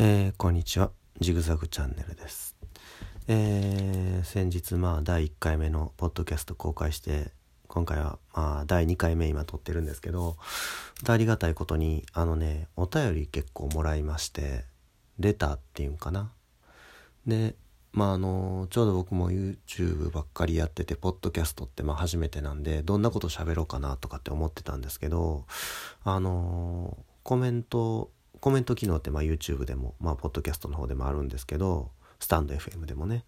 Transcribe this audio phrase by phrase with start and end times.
[0.00, 0.92] えー、こんにちは。
[1.18, 2.54] ジグザグチャンネルです。
[3.26, 7.32] えー、先日まあ第1回目のポッドキャスト公開して
[7.66, 10.36] 今回はまあ第2回目今撮ってるんですけど
[11.08, 14.66] ありがたいことにあのねお便り結構もらいまして
[15.18, 16.30] レターっていうんかな。
[17.26, 17.56] で
[17.92, 25.44] まああのちょうど僕も YouTube ばっかりやっててポッドキャストってまあ初めてなんでどんなこと喋ろうかなとかって思ってたんですけど
[26.04, 33.24] あのコメントコメント機能ってまあ YouTube でも、まあ、ポッドキャストの方でもあるんですけど、スタンド FM でもね、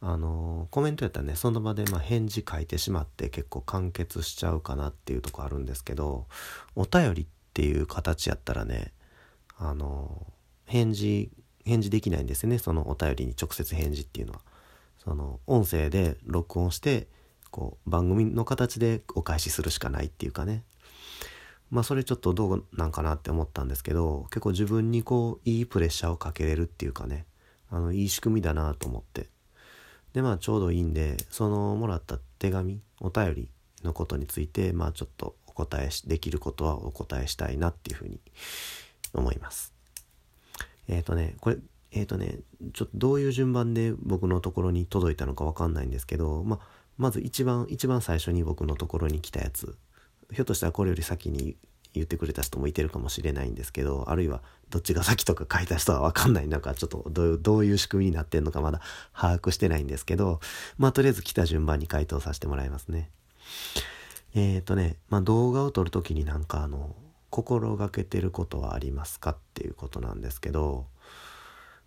[0.00, 6.26] あのコメントやったらね、その場でま返事書いてしまって結構完結しちゃうかなっていうとこあるんですけど、
[6.74, 8.92] お便りっていう形やったらね、
[9.58, 10.26] あの
[10.66, 11.30] 返事、
[11.64, 14.40] 返事できないんですよね、そのお便りに直接返事っていうのは。
[14.98, 17.06] その音声で録音して、
[17.50, 20.64] こう番組の形でお返しするしかないっていうかね。
[21.70, 27.26] まあそれちょっとどうなんかなって思ったんですけど結構自分にこういいプレッシャーをかけれるっていうかね
[27.70, 29.28] あのいい仕組みだなと思って。
[30.12, 33.50] でまあちょうどいいんでそのもらった手紙お便り
[33.84, 38.18] のことについてまあちょっとお答えできることはお答えしたいなっていうふうに
[39.12, 39.74] 思います。
[40.88, 41.58] えっ、ー、とねこれ
[41.92, 42.38] えっ、ー、とね
[42.72, 49.76] ちょっとどういう順番で僕のところに届いたのかわかんないんですけどまあまず一番一番最初に僕のところに来たやつ
[50.32, 51.56] ひょっとしたらこれより先に
[51.96, 58.80] 言ってくれた人もいてるかもしれないんですけどあるいはどっちが先とか書いた人は分かんないなんかちょっとどういう仕組みになってんのかまだ
[59.14, 60.40] 把握してないんですけど
[60.78, 63.10] まあとりあえず来た順番に回答させてもらいますね。
[64.34, 66.94] えっ、ー、とね、まあ、動画を撮る時になんかあの
[67.30, 70.86] 心がけてることはありますかっていうことなんですけど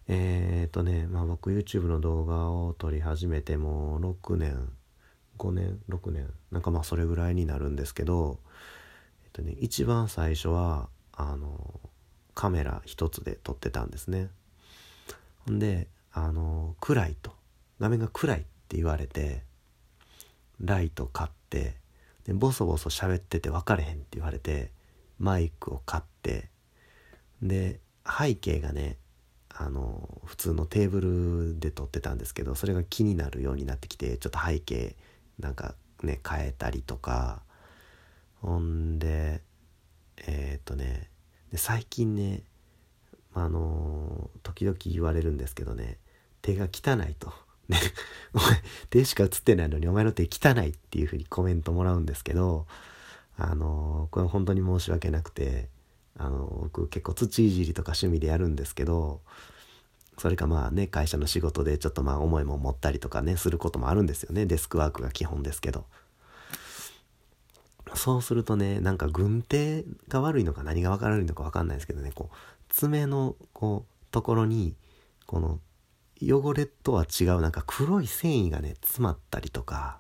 [0.08, 4.72] えっ、ー、とねまあ僕 YouTube の動画を撮り始めてもう6年
[5.40, 8.40] 5年6年なんかまあそれぐらいになるんですけど、
[9.24, 11.80] えっとね、一番最初はあの
[12.36, 14.30] カメラ一つで撮ってたんですね。
[15.48, 17.32] ほんであの暗いと。
[17.80, 19.44] 画面が暗いって言われて
[20.60, 21.76] ライト買って
[22.26, 24.72] でボソボソ喋ってて分かれへんって言われて
[25.18, 26.50] マイクを買って
[27.42, 28.98] で背景がね
[29.50, 31.02] あの普通のテーブ
[31.54, 34.96] ルで撮ってたんですけどそれが気になるようになってきてちょっと背景
[35.40, 37.42] なんかね変えたりとか
[38.42, 39.42] ほんで
[40.28, 41.10] えー、とね
[41.52, 42.44] で最近ね
[43.34, 45.98] あのー、時々言われるんですけどね
[46.42, 47.34] 手が汚いと。
[47.70, 47.78] ね、
[48.34, 52.66] お前手しか映ってないのにお前の手汚いっていう風にコメントもらうんですけど
[53.38, 55.70] あのー、これ本当に申し訳なくて
[56.18, 59.22] あの僕結構土いじりとか趣味でやるんですけど
[60.20, 64.46] それかまあね、会社の仕事でちょっとまあ思いも持ったりとかね、することもあるんですよね。
[64.46, 65.86] デスクワークが基本ですけど。
[67.96, 72.36] そうするとね、なんか軍手が悪いのか何が悪いのかわかんないですけどね、こう、
[72.68, 74.76] 爪のこう、ところに、
[75.26, 75.60] この、
[76.22, 80.00] 汚れとは違うなんか黒い繊維がね、詰まったりとか、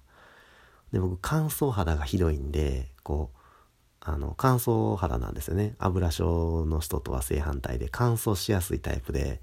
[0.91, 3.37] で、僕乾燥肌がひどいんで、こう、
[4.01, 5.75] あの、乾燥肌なんですよね。
[5.79, 9.41] 油症の人とは正反対で乾燥しやすいタイプで、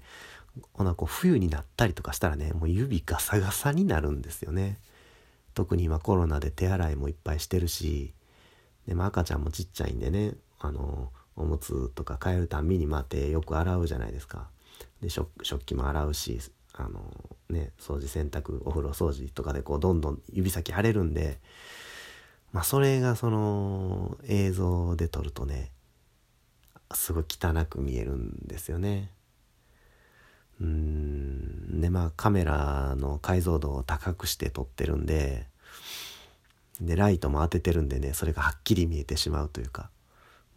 [0.77, 4.77] なこう冬になったりとかしたらねもう指ガサガサになるんですよね。
[5.53, 8.13] 特に今コロナで手洗いもいっぱいしてるし。
[8.87, 14.47] で、まあ、赤ちゃんもちっちゃいんでねあのおむつとか変えるたんびにまあ手よく洗うじゃないですか。
[15.01, 15.29] で食
[15.65, 16.39] 器も洗うし
[16.73, 17.01] あの
[17.49, 21.39] ね掃除洗濯お風呂掃除とかでこうどんどん指先腫れるんで。
[22.53, 25.69] まあそれがその映像で撮るとね
[26.93, 29.11] すごい汚く見えるんですよね。
[30.61, 31.81] うん。
[31.81, 35.45] でまあカメラの解像度を高くして撮ってるんで
[36.81, 39.89] でライトも当ててるんでねそれがはっきり見えてしまうというか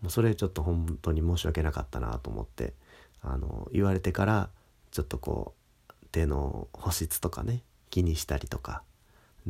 [0.03, 2.75] もうそれちょっと本当に申し訳なかったなと思って
[3.23, 4.51] あの言われてから
[4.91, 5.55] ちょっとこ
[5.89, 8.83] う手の保湿とかね気にしたりとか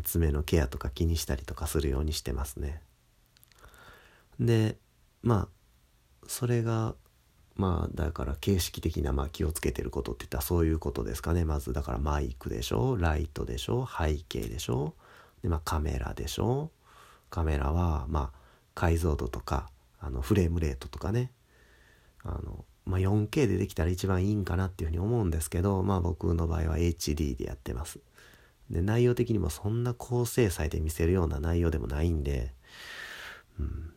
[0.05, 2.81] 爪のケアとか気にしたりとかするようにしてますね。
[4.39, 4.77] で
[5.23, 5.49] まあ
[6.27, 6.95] それが
[7.61, 11.45] まあだから形式的なま気をつけてることって言ったらそういうことですかね。
[11.45, 14.95] まずだからマイクでしょライトでしょ背景でしょ
[15.43, 16.71] でまあカメラでしょ
[17.29, 18.33] カメラはま
[18.75, 19.69] 解像度とか
[20.01, 21.31] あのフレームレートとかね。
[22.23, 28.01] あの、まあ、4K でできたら一番いいんかなっていうふうに思うんですけどまあ僕の場合は HD でやってます。
[28.71, 32.55] で内容的にもそんな高精細で見せるような内容でもないんで、
[33.59, 33.93] うん、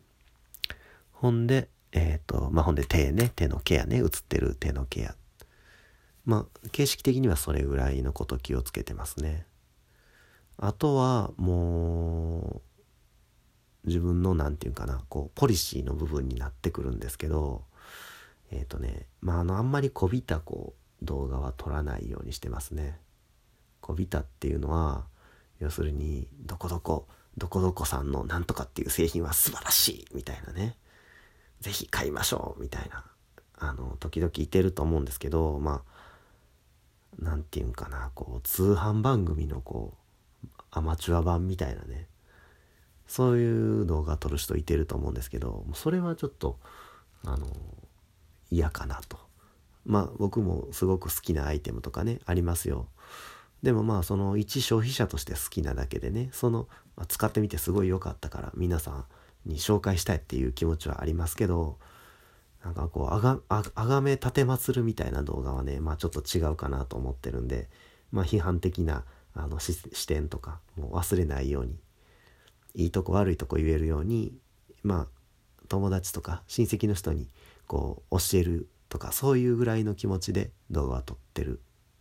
[1.11, 5.15] ほんでえっ、ー、と、まあ、ほんで手ね、手のケアね、映ってる手のケア。
[6.25, 9.45] まあ、形式的にはそれぐらいのこと気をつけてますね。
[10.57, 12.61] あとは、も
[13.85, 17.65] う、自分の、なんていうかな、こう、ポリシーの部分になってくるんですけど、
[18.53, 22.99] えっ、ー、とねまああのあんまりこびたこう動画は撮らないようにしてますね。
[23.81, 25.05] こびたっていうのは
[25.59, 27.07] 要するにどこどこ
[27.37, 30.77] どこどこさんのなんとかっていう製品は素晴らしいみたいなね
[31.63, 33.05] 是非買いましょうみたいな
[33.57, 35.93] あの時々いてると思うんですけどまあ
[37.19, 39.93] 何て言うんかなこう通販番組のこ
[40.43, 42.07] うアマチュア版みたいなね
[43.07, 46.59] そういう動画撮る人いてると思うんですけどそれはちょっと
[47.25, 47.47] あの
[48.51, 49.17] 嫌かなと。
[49.85, 52.87] まあ僕もすごく好きなアイテムとかねありますよ。
[53.63, 59.05] でもまあその一消費者として好きなだけでねその、まあ、使ってみてすごい良かったから皆さん
[59.45, 61.77] に紹介したいっていう気持ちはありますけど
[62.63, 67.69] なんかこうあがああがめ立てまつるみたいな動画はねまあちょっと違うかなと思ってるんで
[68.11, 69.03] まあ批判的な
[69.35, 71.75] あの視点とかもう忘れないように
[72.75, 74.33] いいとこ悪いとこ言えるように
[74.83, 75.07] まあ
[75.67, 77.29] 友達とか親戚の人に
[77.67, 81.59] こう教えるとかそういうぐらいの気持ちで動画を撮ってる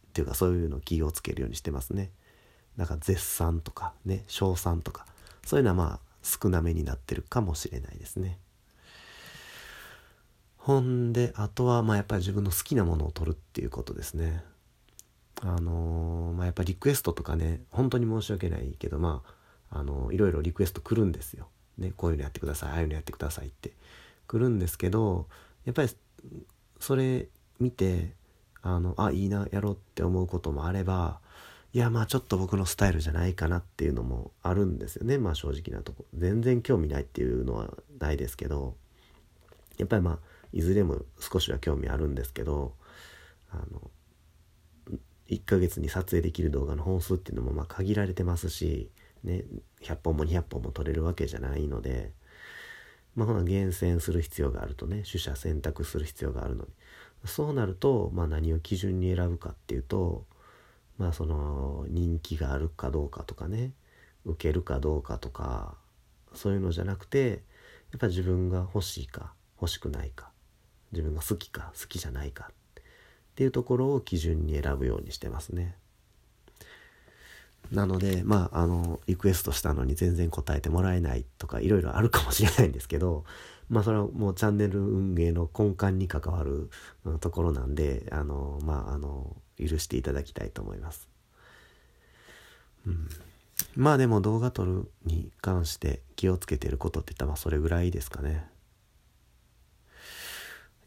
[0.09, 2.11] っていうかそういうのを気をつけるようにしてますね。
[2.77, 5.07] だから絶賛とかね称賛とか
[5.45, 8.39] そういうのはまあ少なめになってるかもしれないですね。
[10.57, 14.45] ほんであとはまあやっぱり自分の好きなものを撮るっていうことですね。
[15.41, 19.23] あのー、まあ、やっぱリクエストとかね本当に申し訳ないけどま
[19.71, 21.49] あ、あのー、いろいろリクエスト来るんですよ。
[21.79, 23.73] ね、こういうのやってくださいああいうのやってくださいって
[24.27, 25.27] 来るんですけど
[25.65, 25.89] やっぱり
[26.81, 27.29] それ
[27.61, 28.13] 見て
[28.63, 31.21] あのあいいなやろうって思うこともあれば
[31.75, 35.19] いやまあちょっと僕のスタイルじゃないかなっていうのもあるんですよね。
[35.19, 36.05] まあ正直なとこ。
[36.15, 38.77] 全然興味ないっていうのはないですけど。
[39.79, 40.19] やっぱりまあ
[40.53, 42.75] いずれも少しは興味あるんですけど
[43.51, 43.91] あの
[45.29, 48.91] 1ヶ月に撮影できる動画の本数っていうのもまあ限られてますし、
[49.25, 49.45] ね、
[49.83, 52.13] 100本も200本も撮れるわけじゃないので、
[53.17, 56.71] まあ、ほな厳選する必要があるとね取捨選択する必要があるので。
[57.25, 60.27] そうなると、まあ、何を基準に選ぶかっていうと
[61.03, 63.73] まあその人気があるかどうかとかね
[64.25, 65.75] 受けるかどうかとか
[66.33, 67.43] そういうのじゃなくて
[67.91, 70.31] やっぱ自分が欲しいか欲しくないか
[70.93, 72.85] 自分が好きか好きじゃないかっ
[73.35, 75.75] ていうところを基準に選ぶようにしてますね。
[77.73, 83.25] なのでまああのリクエストしたのに全然答えてもらえないとかいろいろあるかもしれないんですけど
[83.69, 86.71] まあそれはもうチャンネル運営の根幹に関わる
[87.21, 91.09] ところなんであのまああの許していただきたいと思います。
[92.87, 93.09] うん、
[93.77, 98.53] まあでも動画撮るに関して気をつけてることって言ったらまあそれぐらいですかね。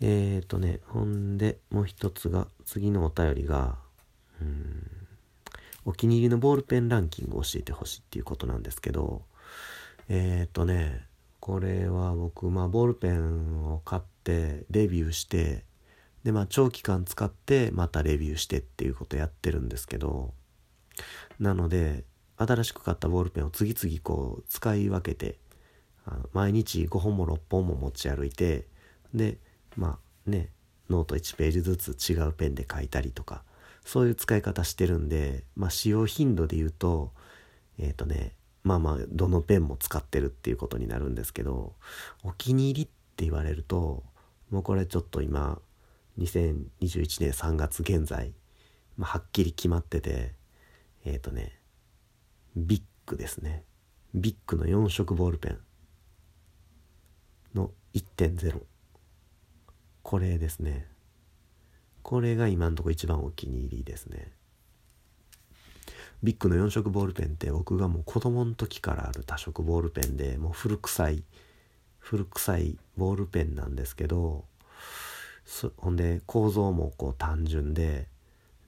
[0.01, 3.77] えっ、ー、とね、ほんで、もう一つが、次のお便りが、
[4.41, 4.87] うん、
[5.85, 9.23] お気に入りのボールペンランキングを教えてほしいっていうことなんですけど、
[10.09, 11.05] えっ、ー、とね、
[11.45, 15.63] これは僕、まあ、ボールペンを買って、レビューして、
[16.23, 20.33] で、まあ、長期間使って、またレビューしてっていうことやってるんですけど、
[21.39, 22.03] なので、
[22.37, 25.37] 新しく買ったボールペンを次々こう、使い分けて、
[26.07, 28.65] あの毎日5本も6本も持ち歩いて、
[29.13, 29.37] で、
[29.75, 30.49] まあね
[30.89, 33.43] ノート1ページずつ違うペンで書いたりとか
[33.85, 37.11] そういう使い方してるんで、まあ、使用頻度で言うと
[37.77, 38.33] えっ、ー、とね
[38.65, 41.73] まあまあどのペンも使ってるっていうことになるんですけど
[42.23, 44.03] お気に入りって言われると
[44.49, 45.59] もうこれちょっと今
[46.19, 48.33] 2021年3月現在、
[48.97, 50.33] まあ、はっきり決まってて
[51.05, 51.59] えっ、ー、とね
[52.57, 53.63] ビッグですね。
[54.15, 55.59] ビッグの4色ボールペン
[57.53, 58.61] の1.0
[60.01, 60.87] これですね。
[62.01, 64.31] これが今んとこ一番お気に入りですね。
[66.23, 71.23] ビッグの4色ボールペンって僕がもう子供の時からある多色ボールペンでもう古臭い
[71.99, 74.45] 古臭いボールペンなんですけど
[75.77, 78.07] ほんで構造もこう単純で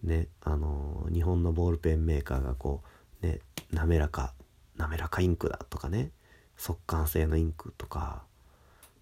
[0.04, 2.84] ねあの日本のボールペンメーカーがこ
[3.22, 3.40] うね
[3.72, 4.34] 滑らか
[4.78, 6.12] 滑らかインクだとかね
[6.56, 8.24] 速乾性のインクとか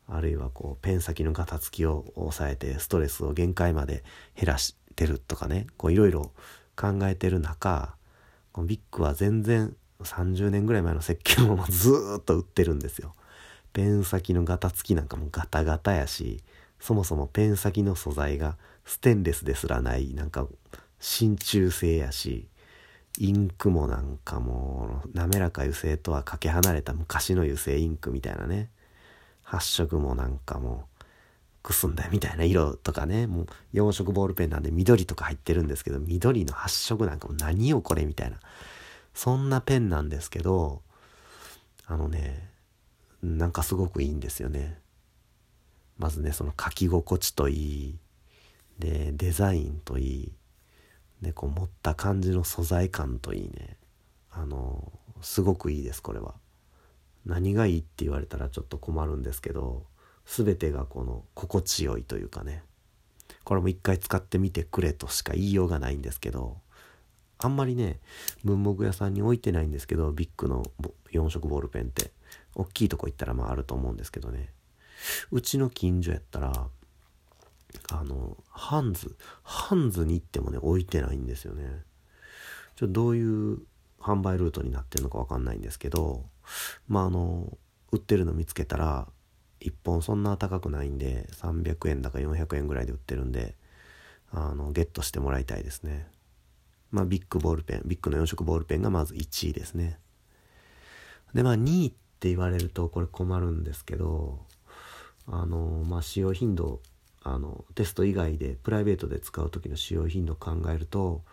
[0.08, 4.04] あるいはこうペン先のガタつきを抑えてストレスを限界まで
[4.36, 6.32] 減らしてるとかねこういろいろ
[6.76, 7.96] 考えてる中
[8.56, 13.14] このビッグは全然30年ぐらい前の石鹸をずっと売ってるんですよ。
[13.74, 16.42] ペン先のガタつきなんかもガタガタやし
[16.80, 20.48] そもそもペン先の素材がステンレスですらないなんか
[21.02, 22.48] 真鍮製やし
[23.20, 28.70] インクもなんかもう滑らか油性とはかけ離れた昔の油性インクみたいなね
[29.44, 30.95] 発色もなんかもう
[31.66, 33.26] くすんだみたいな色とかね。
[33.26, 38.40] もう4色ボールペンなんで緑とか入ってるんですけど緑の発色なんかも何よこれみたいな。
[39.16, 40.82] そんなペンなんですけど
[41.88, 42.50] あのね
[43.24, 44.80] なんかすごくいいんですよね。
[45.98, 48.00] まずねその書き心地といい。
[48.78, 50.32] でデザインといい。
[51.22, 53.78] でこう持った感じの素材感といいね。
[54.30, 54.92] あの
[55.22, 56.36] すごくいいですこれは。
[57.26, 59.88] 何がいいって言われたらちょっと困るんですけど
[60.26, 62.64] 全てがこの心地よいというかね。
[63.44, 66.58] これも一回使ってみてくれとしか言いようがないんですけど
[67.38, 68.00] あんまりね
[68.44, 70.66] 文房具屋さんに置いてないんですけどビッグの
[71.12, 72.12] 4色ボールペンって
[72.56, 74.50] 大きいとこ行ったらまああると思うんですけどね。
[75.32, 76.68] うちの近所やったら
[77.92, 81.84] あのハンズハンズに行ってもね置いてないんですよね。
[82.76, 83.60] ちょっとどういう
[84.00, 86.24] 販売ルートになってるのか分かんないんですけど
[86.88, 87.58] まああの
[87.92, 89.08] 売ってるの見つけたら
[89.62, 93.56] 1本そんな高くないんで300円だか400円ぐらいで売ってるんで
[94.32, 96.08] あのゲットしてもらいたいですね。
[96.92, 100.00] まあビッグボールペンビッグの4色ボールペンがまず1位ですね。
[101.34, 104.40] でまあ2位って言われるとこれ困るんですけど
[105.28, 106.82] あのまあ使用頻度
[107.24, 111.24] あのテスト以外でプライベートで使う時の使用頻度を考えると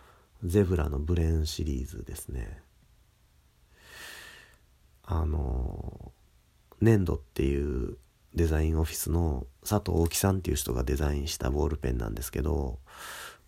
[0.43, 2.61] ゼブラのブレンシリーズですね。
[5.05, 6.11] あの
[6.81, 7.97] 粘土っていう
[8.35, 12.79] デザインオフィスの佐藤大樹さんっていう人がデザインしたボールペンなんですけど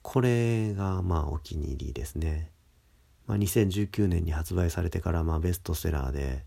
[0.02, 2.52] これがまあお気に入りですね、
[3.26, 6.44] まあ、2019年に発売されてからまあベストセラーで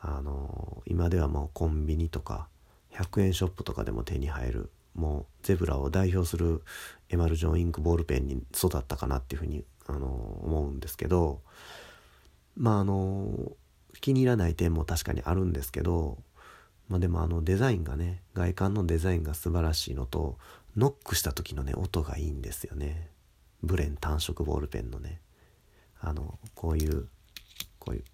[0.00, 2.48] あの今ではもうコンビニとか
[2.92, 6.62] 100円ショップとかでも手に入るもうゼブラを代表する
[7.08, 11.40] エマルジョンインクボールペンに育ったかなっていうふうにあの思うんですけど
[12.56, 13.52] まああの
[14.00, 16.18] 気に入らない点も確かにあるんですけど、
[16.88, 20.38] まあ、でもあのデザインがね外観のデザインが素晴らしいのと
[20.76, 23.08] ノックした時のね音がいいんですよね。
[23.62, 25.20] ブレン単色ボールペンのね。
[26.00, 27.08] あのこういう
[27.78, 28.04] こういう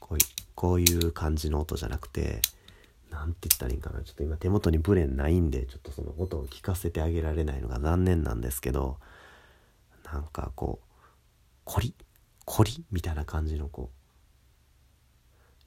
[0.00, 2.40] こういうこういう感じの音じゃなくて
[3.10, 4.02] 何て言ったらいいんかな。
[4.02, 8.98] ちょっと今手元にブレンないんでちょっとその音を聞かせてあげられないのが残念なんですけど
[10.10, 10.86] なんかこう
[11.64, 11.94] コリ
[12.44, 13.90] コリみたいな感じのこ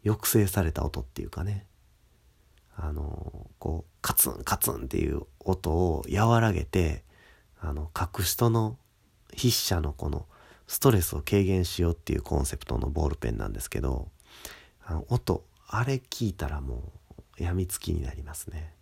[0.04, 1.66] う抑制された音っていうかね。
[2.80, 7.04] あのこうカツンカツンっていう音を和らげて
[7.60, 8.78] あの書く人の
[9.36, 10.28] 筆者のこの
[10.68, 14.10] ストレスを軽減しようっていうコンセプトのボールペンなんですけど
[14.86, 16.94] あの音あれ聞いたらも
[17.40, 18.74] うやみつきになりますね。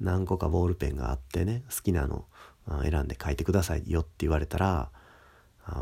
[0.00, 2.26] 何個かボールペンがあってね好きなの
[2.82, 4.90] 選んで書いてくださいよって言われたら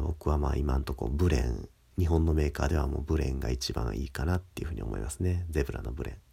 [0.03, 1.69] 僕はまあ今んとこブレン
[1.99, 5.47] 日本のメーカーではもうブレンが一番いいかなっていうふうに思いますね。
[5.51, 6.24] ゼブラのブレン。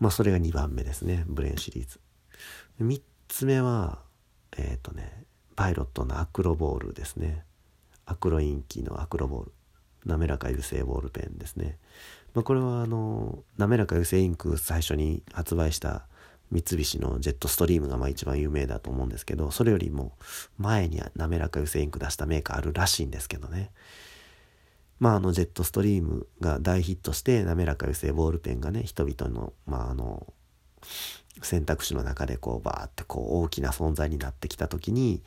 [0.00, 2.00] まあそれが2番目ですねブレンシリーズ。
[2.80, 3.98] 3つ目は
[4.56, 5.24] えっ、ー、とね
[5.56, 7.44] パイロットのアクロボールですね。
[8.06, 9.52] アクロインキーのアクロボール。
[10.06, 11.76] 滑らか油性ボールペンですね。
[12.34, 16.06] まあ、これはあの滑らか油性インク最初に発売した
[16.50, 20.12] 三菱のジェットストリームがまあ一番有名だと思うんですけどそれよりも
[20.56, 23.70] 前に滑らか油性インク出したメーカーあるらしいんですけどね。
[24.98, 30.26] まああのジェットストリームが大ヒットして滑らか油性ボールペンがね人々のまああの
[31.42, 35.22] 選択肢の中でこうバーってこう大きな存在になってきた時に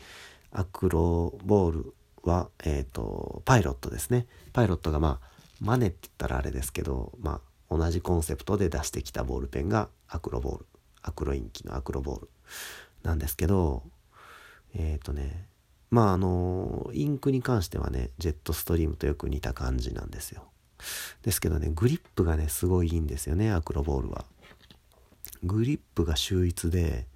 [0.51, 4.27] アクロボールはえっ、ー、とパイロットですね。
[4.53, 10.65] パイロットがまあマネって言ったらあれですけど、まあ、同じコンセプトで出してきたボールペンがアクロボール。
[11.03, 12.29] アクロインキのアクロボール
[13.03, 13.83] なんですけど
[14.75, 15.47] えっ、ー、とね
[15.91, 20.43] まああのインクに関してはねジェットストリームとよく似た感じなんですよ。
[21.21, 24.25] ですけどねグリップがねすごいいいんですよねアクロボールは。
[25.43, 27.07] グリップが秀逸で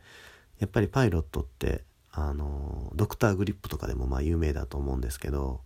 [0.59, 5.61] やっぱりパイロットってあのドクターグリップとかでもまあ有名だと思うんですけど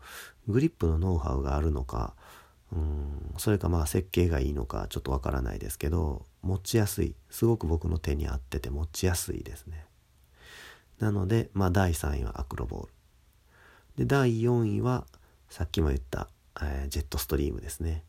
[0.48, 2.16] グリップのノウハウがあるのか
[2.72, 7.16] うんそれかまあ設計がいいのかちょっとわからないですけど持ちやすい。
[7.30, 9.86] すごく僕の手に合ってて持ちやすいですね。
[11.00, 12.99] なのでまあ第3位はアクロボール。
[14.00, 15.06] で第4位は
[15.50, 16.30] さっきも言った、
[16.62, 18.06] えー、ジェットストリームですね。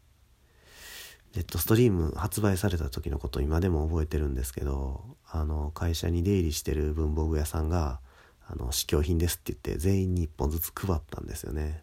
[1.32, 7.98] ジェットストリーム発売された時のこと今でも覚えてるんですけどあの会社に出入りしてる文房具屋さんが
[8.46, 11.82] あの試供品ですって言って全員に1本ずつ配ったんですよね。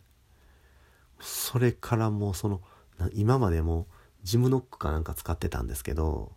[1.19, 2.61] それからもうその
[3.11, 3.87] 今までも
[4.23, 6.31] ジムノックかなんか使ってたんですけど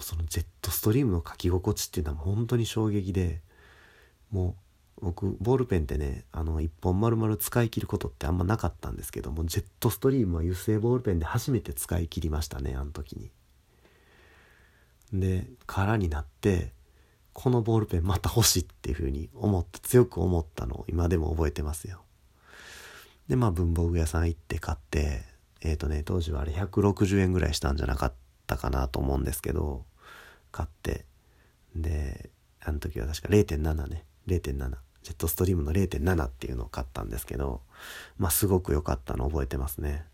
[0.00, 3.40] そのジェットストリームの書き心地っていうのは本当に衝撃で
[4.30, 4.54] もう
[5.02, 13.30] 僕ボールペンってねあの1本丸々使い切ることってあんまなかったんですけどもジェットストリームは油性ボールペンで初めて使い切りましたねあの時に。
[15.12, 16.72] で空になって
[17.32, 22.02] このボールペンまた欲しいっていうふうに思って強く思ったのを今でも覚えてますよ。
[23.28, 25.22] でまあ文房具屋さん行って買って
[25.60, 28.12] えっ、ー、とね当時はあれ160円ぐらいしたんじゃなかっ
[28.46, 29.84] たかなと思うんですけど
[30.52, 31.04] 買って
[31.74, 32.30] で
[32.60, 37.60] あの時は確か0.7ね0.7ジェットストリームの0.7っていうのを買ったんですけど
[38.18, 40.04] まあすごく良かったの覚えてますね。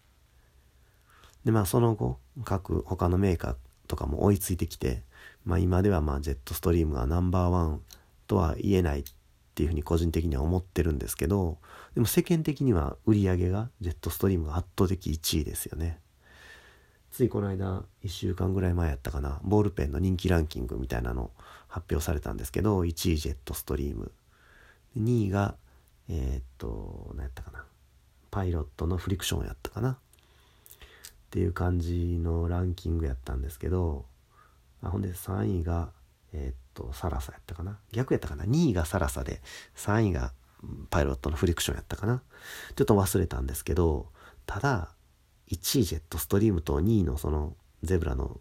[1.45, 5.02] でまあその後各他のメーカーとかも追いついてきて
[5.45, 7.81] まあ今ではまあジェットストリームがナンバーワン
[8.26, 9.05] とは言えないっ
[9.55, 11.59] ていうふうに個人的には思ってるんですけど
[11.95, 16.00] でも世間的には売り上げがジェットストリームが圧倒的1位ですよね。
[17.11, 21.31] ついこの間1週間ぐらい前やったかなボールペンの人気ランキングみたいなの
[21.69, 24.12] 発表されたんですけど1位ジェットストリーム。
[24.99, 25.57] 2位が
[26.09, 27.65] えー、っと何やったかな。
[28.31, 29.91] パイロットのフリクションやったかな。
[29.93, 29.97] っ
[31.31, 34.07] ていう感じのランキングやったんですけど
[34.83, 35.91] あほんで3位が
[36.33, 37.79] えー、っとサラサやったかな。
[37.93, 38.45] 逆やったかな。
[38.45, 39.41] 2位がサラサで
[39.76, 40.33] 3位が
[40.91, 42.23] パイロットのフリクションやったかな。
[42.76, 44.09] ちょっと忘れたんですけど
[44.47, 44.91] ただ
[45.50, 48.41] 1位ジェットストリームと2位のそのゼブラの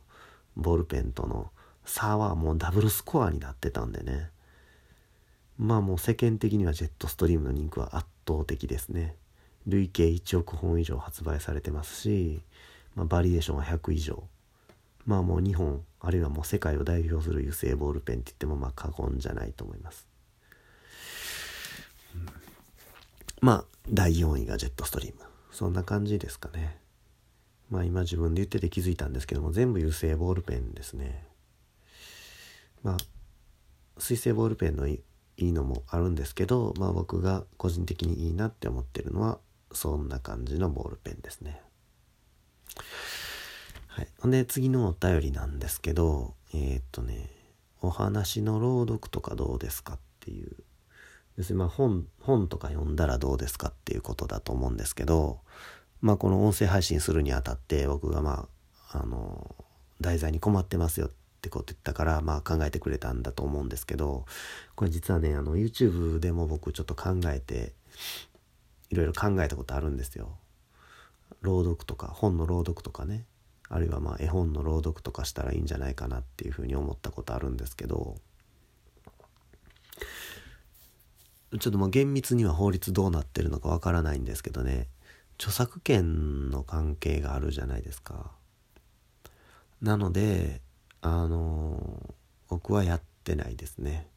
[0.55, 1.51] ボールペンとの
[1.85, 4.29] 差はもうダブルスコアになってたんでね。
[5.57, 9.15] まあもう世間的にはジェットストリームの人気は圧倒的ですね。
[9.67, 12.41] 累計1億本以上発売されてますし、
[12.95, 14.23] まあ、バリエーションは100以上。
[15.05, 20.07] まあもう日本あるいはもう世界を代表する油性ボールペンって言ってもまあ過言じゃないと思います、
[23.41, 25.21] まあ第4位がジェットストリーム。
[25.51, 26.77] そんな感じですかね。
[27.69, 31.23] まあ今自分で言ってて気づいたんですけども全部油性ボールペンですね。
[32.83, 32.97] まあ
[33.97, 34.87] 水性ボールペンの
[35.37, 39.39] いいのもあるんですけどまあ僕が個人的にいいなって思ってるのは
[39.71, 41.61] そんな感じのボールペンですね
[43.95, 44.07] はい。
[44.19, 47.29] ほんで、次のお便りなんですけど、えー、っとね、
[47.81, 50.51] お話の朗読とかどうですかっていう、
[51.37, 55.39] 要するにまあ本、本とか読んだらどうですかっていうことだと思うんですけど、
[56.01, 58.49] まあこの音声配信するにあたって僕がま
[58.91, 59.55] あ、あの、
[60.01, 61.15] 題材に困ってますよって
[61.49, 64.25] こと言ったから、まあ考えてくれたんだと思うんですけど、
[64.75, 67.73] これ実はね、あの YouTube でも僕ちょっと考えて、
[68.89, 70.37] いろいろ考えたことあるんですよ。
[71.41, 73.25] 朗読とか、本の朗読とかね。
[73.69, 78.15] あるいはまあ絵本の朗読とかしたらいいんじゃないかなっていうふうに思ったことあるんですけど
[81.59, 84.87] ちょっとまあ厳密には法律どうなってるのかわからないんですけどね
[85.37, 88.31] 著作権の関係があるじゃないですか。
[89.81, 90.61] なので
[91.07, 92.15] あの
[92.49, 94.07] 僕はやってないですね。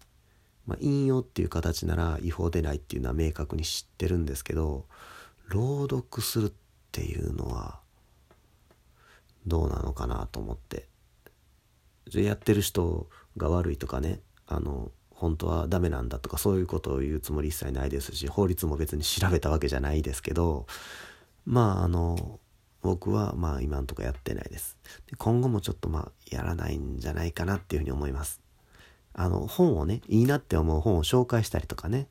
[0.66, 4.85] まあ、引用っていう形なら違法でないっていうのは明確に知ってるんですけど
[5.48, 6.53] 朗読するっ
[6.92, 7.81] ていうのは
[9.46, 10.87] どうなのかなと思って
[12.12, 20.66] やってる人が悪いとかねあの本当はダメなんだとかそういうことを言うつもり一切ないですし法律も別に調べたわけじゃないですけど
[21.46, 22.40] まああの
[22.83, 24.77] 僕はまあ今んとこやってないです
[25.11, 28.41] で今後もちょっとまあやらないんじゃないかなっていうふうに思います
[29.14, 32.09] あの本をねいいなって思う本を紹介したりとかね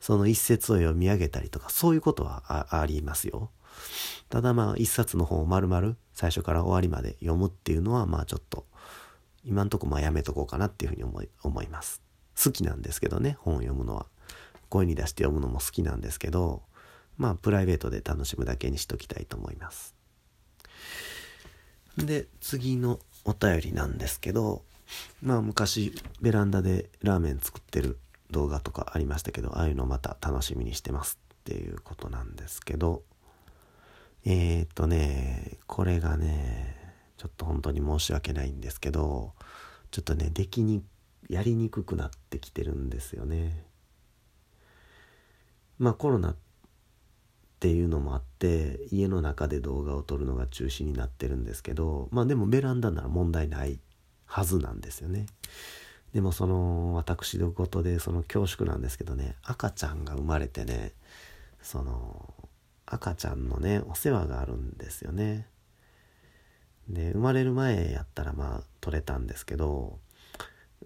[0.00, 3.50] その一節を読み上げたりとかそういうことはありますよ
[4.28, 8.66] ただまあ一冊の本を丸々最初から終わりまで読むっていうのはまあちょっと
[9.44, 12.02] 今んとこまあやめとこうかなっていうふうに思い思います。
[12.42, 14.06] 好きなんですけどね本を読むのは
[14.68, 16.62] 声に出して読むのも好きなんですけど
[17.16, 19.99] まあプライベートで楽しむだけにしときたいと思います。
[21.96, 24.62] で次のお便りなんですけど
[25.22, 27.98] まあ昔ベランダでラーメン作ってる
[28.30, 33.02] 動画とかありましたけどああいうのまた楽しみにしてますっていうことなんですけど
[34.24, 36.76] えー、っとね、これがね、
[37.16, 39.32] ちょっと本当に申し訳ないんですけど、
[39.90, 40.82] ちょっとね、できに、
[41.28, 43.64] やりにくくなってきてるんですよね。
[45.78, 46.36] まあコロナっ
[47.60, 53.78] っていうのもあって家の中で動画を撮るのが中止になってるんですけどまあでもベランダなら問題ない
[54.24, 55.26] はずなんですよね。
[56.14, 60.92] でもその私のことでその恐縮なんですけどね赤ちゃんが生まれてね
[61.60, 62.32] その
[62.86, 65.46] 赤ちゃんのねお世話があるんですよね
[66.88, 69.98] で生まれる前やったらまあ取れたんですけど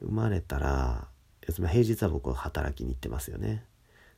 [0.00, 1.06] 生まれたら
[1.46, 3.64] 平日は僕は働きに行ってますよね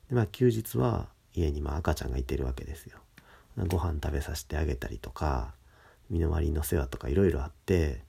[0.09, 2.99] でまあ休日は家にま赤ちゃんがいてるわけですよ
[3.69, 5.55] ご飯食べさせてあげたりとか
[6.11, 8.01] 身の回りの世話とかいろいろあって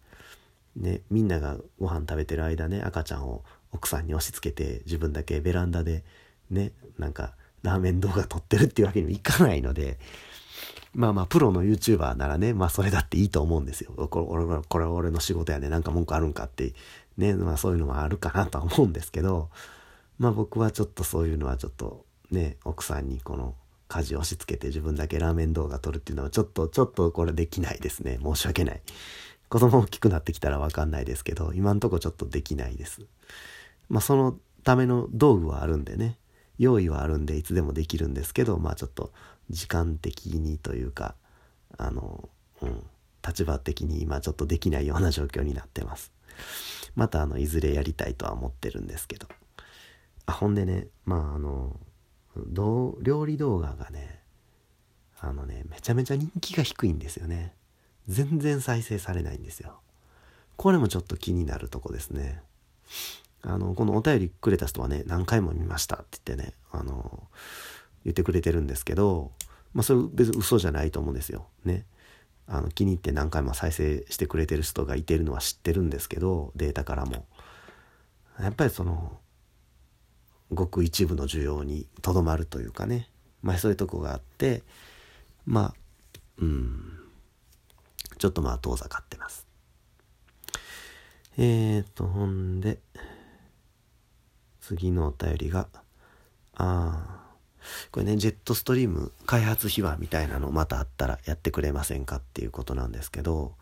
[0.75, 6.03] ねみんながご飯食べてる間ね赤ちゃんを奥さんに押し付けて自分だけベランダで
[6.49, 9.97] ねなんかラーメン動画撮ってるっていうわけにもいかないので、
[10.93, 13.91] まあまあ、プロの YouTuber ならね、まあそれだっていいと思うんですよ。
[13.91, 16.73] これ俺これ俺の仕事やね、なんか文句あるんかって、
[17.17, 19.49] ね、まあそういうのはあるかなとは思うんですけど、
[20.17, 23.55] まあ僕はちょっとそういうのはちょっとね、奥さんにこの
[23.87, 28.19] 家事を押し付けて自分だけラーメン動画撮るっていうのはちょっと、ちょっとこれできないですね。
[28.21, 28.81] 申し訳ない。
[29.49, 33.01] 子供大きくなってきたら分かんないですけど今んとこちょっとできないです
[33.89, 36.17] まあそのための道具はあるんでね
[36.59, 39.11] 用意はあるんでいつでもできるんですけどまあちょっと
[39.49, 41.15] 時間的にというか
[41.77, 42.29] あの
[42.61, 42.83] うん
[43.25, 46.13] 立場的に今ちょっとできないような状況になってます
[46.95, 49.27] またあのいずれやりたいとは思ってるんですけど
[50.25, 51.77] あほんでねまああの
[52.47, 54.21] 料理動画がね
[55.19, 57.53] あのねめちゃめちゃ人気が低いんですよね。
[58.07, 59.79] 全然再生されないんですよ。
[60.55, 62.41] これもちょっと気になるとこですね。
[63.41, 67.23] あのこのお便りくれた人はね何回も見ましたって言ってねあの
[68.03, 69.31] 言ってくれてるんですけど
[69.73, 71.47] まあそれ別に嘘じゃないと思うんですよ。
[71.65, 71.85] ね。
[72.49, 77.25] あの気に入って何回も再生してくれてる人がいてるのは知ってるんですけどデータからも。
[78.39, 79.19] やっぱりその
[80.51, 83.09] ごく一部の需要にとどまるというかね。
[83.41, 84.63] まあそういうとこがあって
[85.45, 85.73] まあ
[86.39, 86.99] うん。
[88.17, 89.45] ちょっとまあ遠ざかってます。
[91.37, 92.79] えーとほんで
[94.61, 95.67] 次のお便りが
[96.55, 97.27] ああ
[97.91, 103.55] これね、ジェットストリーム開発秘話みたいなのまたあったらやってくれませんかっていうことなんですけど、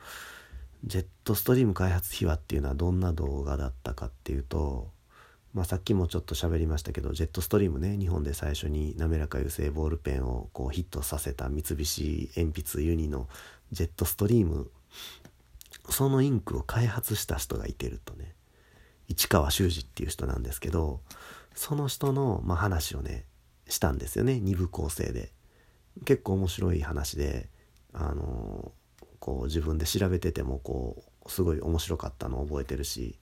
[0.83, 4.91] ジェットストリーム開発秘話っていうのはどんな動画だったかっていうと、
[5.55, 13.29] まあ、さっきもちょっと喋りましたけどジェットストリームね日本で最初に滑らか油性ボールペンをこうヒットさせた三菱鉛筆ユニの
[13.71, 14.69] ジェットストリーム
[15.89, 18.33] そのインクを開発した人がいてるとね
[19.07, 20.99] 市川修司っていう人なんですけど
[21.55, 23.23] その人の、まあ、話をね
[23.69, 25.31] したんですよね2部構成で。
[26.03, 27.47] 結構面白い話で
[27.93, 28.73] あの
[29.19, 33.17] こう自分で調べててもこうすごい面白かったのを覚えてるし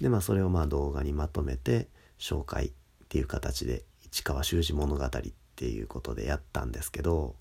[0.00, 2.72] でまあそれをまあ動画にまとめて紹介っ
[3.08, 5.10] ていう形で市川修司物語っ
[5.56, 7.34] ていうことでやったんですけど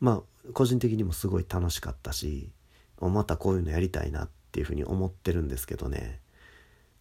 [0.00, 2.50] まあ個人的にもすごい楽しかったし
[3.00, 6.20] またこういうのやりたいなっていうふうに思ってるんですけどね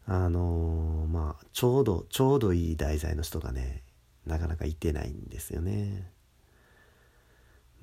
[0.08, 3.84] あのー、まあちょうどちょうどいい題材の人がね
[4.26, 6.12] なかなかいてないんですよね。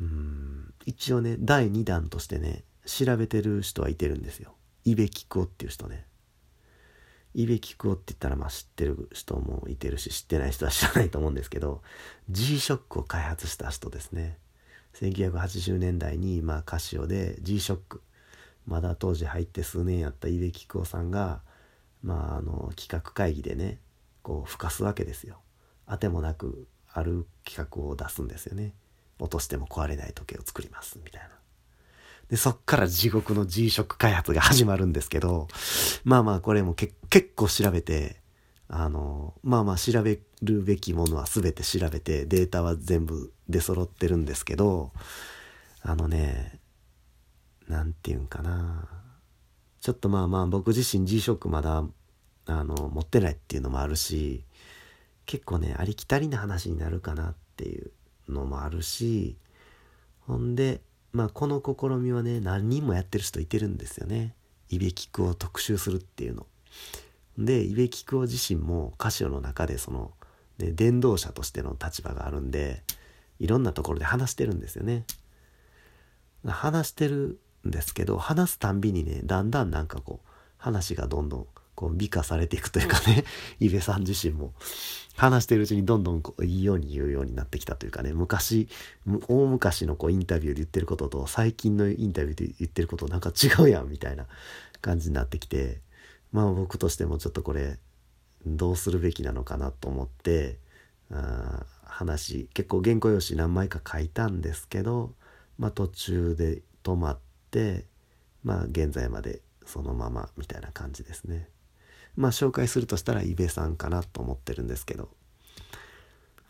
[0.00, 4.54] うん一応ね第2弾としてね調べてる人はいてるんですよ。
[4.84, 6.06] イベキクオっていう人ね。
[7.34, 11.82] イベキクオって言ったらまあ知ってる人もいてるし知ってない人は知らないと思うんですけど
[12.30, 14.38] G-SHOCK を開発した人ですね。
[14.94, 18.00] 1980年代にまあカシオで G-SHOCK
[18.66, 21.40] まだ当時入って数年やったイベキクオさんが
[22.02, 23.78] まああの企画会議でね
[24.22, 25.38] こう吹かすわけですよ。
[25.86, 28.74] あてもなくある企画を出すんですよね
[29.18, 31.30] 落としても壊れない時計を作りますみたいな
[32.30, 35.48] でそっから地獄の G ショック開発が始まるんですけど
[36.04, 36.94] まあまあこれも結
[37.34, 38.20] 構調べて
[38.68, 44.92] あのまあまあ調べるべきものは全て調べてデータは全部出揃ってるんですけど
[45.82, 46.60] あのね
[47.66, 48.88] 何て言うんかな。
[49.80, 51.84] ちょっとまあまあ僕自身 G ショックまだ
[52.46, 54.44] あの持ってないっていうのもあるし
[55.24, 57.92] 結構ねありきたりな話になるかなっていう
[58.28, 59.36] のもあるし
[60.26, 60.80] ほんで
[61.18, 64.36] まあこの試みはね何人もやってる人いてるんですよね。
[64.70, 66.46] イベキクを特集するっていうの。
[67.36, 70.12] でイベキクオ自身も歌詞の中でその、
[70.58, 72.84] ね、伝道者としての立場があるんで
[73.40, 75.06] いろんなところで話してるんですよね。
[76.46, 81.46] 話してるんですけど話すたんびにねだんだんなんかこう話がどんどん
[81.78, 83.22] こう美化されていくというかね、
[83.60, 84.52] イベさん自身も
[85.16, 88.66] 話してるうちにどんどんこういいように言うようになってきたというかね、昔、
[89.28, 94.26] 大昔のこうインタビューで言ってることと最近のインタビューで言ってることなんか違うやんみたいな
[94.80, 95.80] 感じになってきて、
[96.32, 97.78] まあ僕としてもちょっとこれ
[98.44, 100.58] どうするべきなのかなと思って、
[101.12, 105.14] あ話結構原稿用紙何枚か書いたんですけど、
[105.58, 107.18] まあ途中で止まっ
[107.52, 107.84] て、
[108.42, 111.48] まあ現在までそのままみたいな感じですね。
[112.18, 115.08] まあ紹介するとしたらイベさんかなと思ってるんですけど。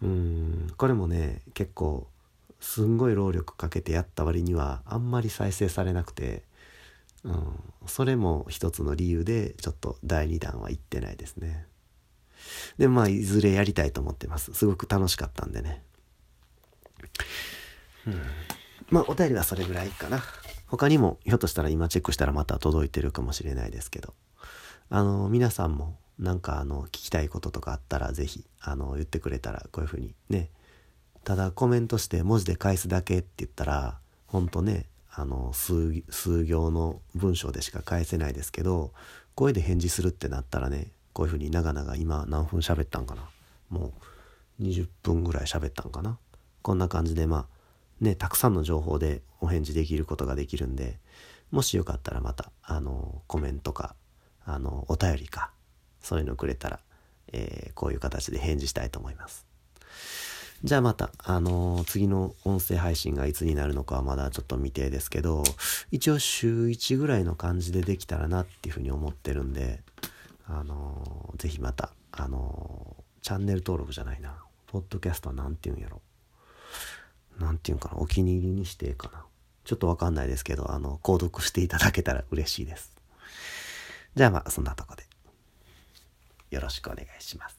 [0.00, 2.06] うんこれもね結構
[2.60, 6.44] すんごい労力かけてやった割にはあんまり再生されなくて、
[7.24, 7.34] うん、
[7.86, 11.66] それも一つの理由でちょっと第2弾は行ってないですね。
[12.78, 14.52] でまあいずれやりたいと思ってます。
[14.54, 15.82] すごく楽しかったんでね。
[18.06, 18.22] うん
[18.90, 20.22] まあお便りはそれぐらいかな。
[20.66, 24.14] 他にもひょっとしたら今チェックしたらまた届いてるかもしれないですけど。
[24.90, 30.50] あの皆さんもなんかあの聞きたいこととかあったら是非あの言ってくれたらこういうふうにね
[31.24, 38.92] ただコメントして文字で返すだけって言ったらほんとねあの数数行の文章でしか返せないですけど
[39.34, 43.28] 声で返事するってなったらねこういうふうに長々今何分喋ったんかな
[43.68, 43.92] も
[44.60, 46.18] う20分ぐらい喋ったんかな
[46.62, 47.46] こんな感じでまあ
[48.00, 50.98] ねたくさんの情報でお返事できることができるんで
[51.50, 53.94] もしよかったらまた、あの、コメントか、
[54.48, 55.50] あの、お便りか、
[56.00, 56.80] そういうのくれたら、
[57.32, 59.46] えー、こういう形で返事したいと思います。
[60.64, 65.44] じゃあまた、あのー、次の音声配信がいつになるのかはまだちょっと未定ですけど、
[65.92, 69.82] 一応週1ぐらいの感じでできたらなっていうふうに思ってるんで、
[70.46, 74.34] あのー、ぜひまた、あのー、チャンネル登録じゃないな。
[74.66, 76.00] ポッドキャストは何て言うんやろ。
[77.38, 77.98] 何て言うんかな。
[77.98, 79.24] お気に入りにしてかな。
[79.64, 82.97] ちょっとわかんないですけど、あの、購読していただけたら嬉しいです。
[84.14, 85.04] じゃあまあ、そんなとこで。
[86.50, 87.57] よろしくお願いします。